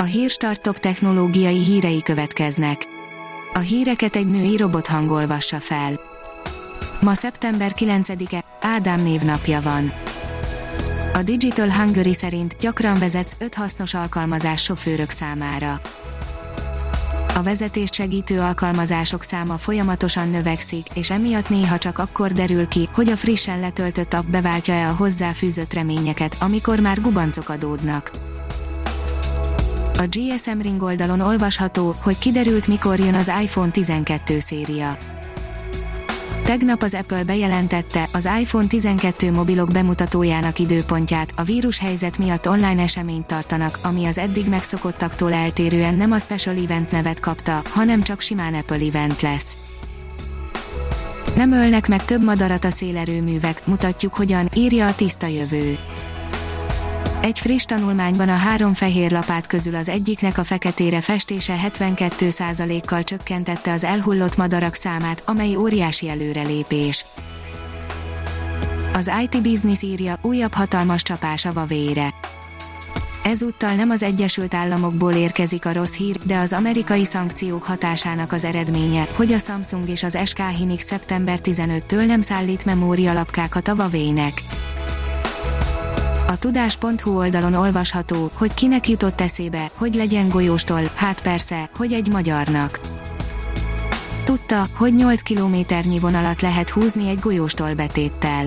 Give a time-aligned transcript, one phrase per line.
[0.00, 2.82] A Hírstart top technológiai hírei következnek.
[3.52, 6.00] A híreket egy női robot hangolvassa fel.
[7.00, 9.92] Ma szeptember 9-e, Ádám névnapja van.
[11.12, 15.80] A Digital Hungary szerint gyakran vezetsz 5 hasznos alkalmazás sofőrök számára.
[17.34, 23.08] A vezetést segítő alkalmazások száma folyamatosan növekszik, és emiatt néha csak akkor derül ki, hogy
[23.08, 28.10] a frissen letöltött app beváltja-e a hozzáfűzött reményeket, amikor már gubancok adódnak.
[30.00, 34.96] A GSM Ring oldalon olvasható, hogy kiderült mikor jön az iPhone 12 széria.
[36.44, 43.26] Tegnap az Apple bejelentette az iPhone 12 mobilok bemutatójának időpontját, a vírushelyzet miatt online eseményt
[43.26, 48.54] tartanak, ami az eddig megszokottaktól eltérően nem a Special Event nevet kapta, hanem csak simán
[48.54, 49.56] Apple Event lesz.
[51.36, 55.78] Nem ölnek meg több madarat a szélerőművek, mutatjuk hogyan, írja a tiszta jövő.
[57.20, 63.72] Egy friss tanulmányban a három fehér lapát közül az egyiknek a feketére festése 72%-kal csökkentette
[63.72, 67.04] az elhullott madarak számát, amely óriási előrelépés.
[68.92, 72.14] Az IT Business írja, újabb hatalmas csapás a vavére.
[73.22, 78.44] Ezúttal nem az Egyesült Államokból érkezik a rossz hír, de az amerikai szankciók hatásának az
[78.44, 84.32] eredménye, hogy a Samsung és az SK Hynix szeptember 15-től nem szállít memórialapkákat a Huawei-nek.
[86.28, 92.08] A tudás.hu oldalon olvasható, hogy kinek jutott eszébe, hogy legyen golyóstól, hát persze, hogy egy
[92.08, 92.80] magyarnak.
[94.24, 98.46] Tudta, hogy 8 kilométernyi vonalat lehet húzni egy golyóstól betéttel.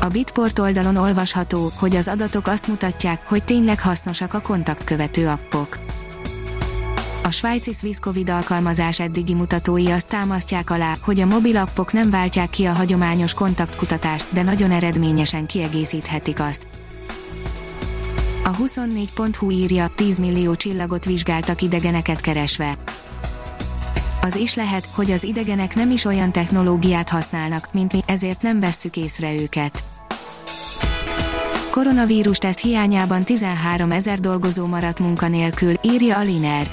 [0.00, 5.78] A Bitport oldalon olvasható, hogy az adatok azt mutatják, hogy tényleg hasznosak a kontaktkövető appok.
[7.32, 12.64] Svájci Swisscovid alkalmazás eddigi mutatói azt támasztják alá, hogy a mobil appok nem váltják ki
[12.64, 16.66] a hagyományos kontaktkutatást, de nagyon eredményesen kiegészíthetik azt.
[18.44, 22.74] A 24.hu írja, 10 millió csillagot vizsgáltak idegeneket keresve.
[24.20, 28.60] Az is lehet, hogy az idegenek nem is olyan technológiát használnak, mint mi, ezért nem
[28.60, 29.82] vesszük észre őket.
[31.70, 36.70] Koronavírus teszt hiányában 13 ezer dolgozó maradt munkanélkül, írja a Liner.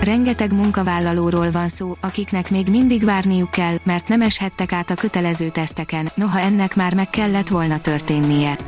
[0.00, 5.48] Rengeteg munkavállalóról van szó, akiknek még mindig várniuk kell, mert nem eshettek át a kötelező
[5.48, 8.58] teszteken, noha ennek már meg kellett volna történnie.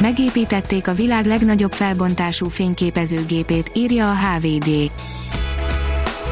[0.00, 4.90] Megépítették a világ legnagyobb felbontású fényképezőgépét, írja a HVD.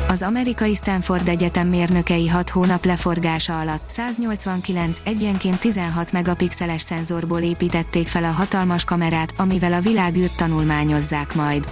[0.09, 8.07] Az amerikai Stanford Egyetem mérnökei 6 hónap leforgása alatt 189, egyenként 16 megapixeles szenzorból építették
[8.07, 11.69] fel a hatalmas kamerát, amivel a világűrt tanulmányozzák majd.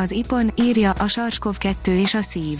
[0.00, 2.58] Az IPON írja a SARS-CoV-2 és a szív.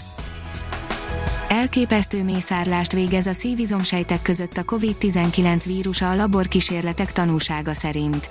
[1.47, 8.29] Elképesztő mészárlást végez a szívizomsejtek között a COVID-19 vírusa a laborkísérletek tanúsága szerint.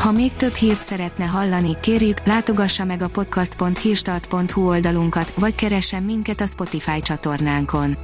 [0.00, 6.40] Ha még több hírt szeretne hallani, kérjük, látogassa meg a podcast.hírstart.hu oldalunkat, vagy keressen minket
[6.40, 7.96] a Spotify csatornánkon.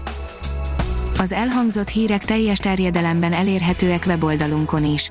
[1.18, 5.10] Az elhangzott hírek teljes terjedelemben elérhetőek weboldalunkon is.